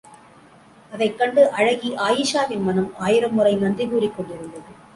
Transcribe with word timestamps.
அதைக் 0.93 1.17
கண்டு 1.17 1.43
அழகி 1.51 1.91
அயீஷாவின் 1.97 2.63
மனம் 2.63 2.89
ஆயிரம் 2.99 3.33
முறை 3.33 3.55
நன்றி 3.55 3.85
கூறிக்கொண்டிருந்தது! 3.85 4.69